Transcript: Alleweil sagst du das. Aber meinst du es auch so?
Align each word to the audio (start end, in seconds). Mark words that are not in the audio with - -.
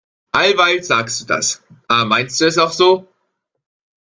Alleweil 0.33 0.83
sagst 0.83 1.21
du 1.21 1.25
das. 1.25 1.61
Aber 1.87 2.05
meinst 2.05 2.41
du 2.41 2.45
es 2.47 2.57
auch 2.57 2.71
so? 2.71 3.07